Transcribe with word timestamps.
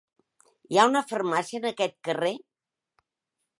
Hi 0.75 0.79
ha 0.79 0.85
una 0.91 1.03
farmàcia 1.11 1.61
en 1.61 1.69
aquest 1.73 1.95
carrer? 2.09 2.35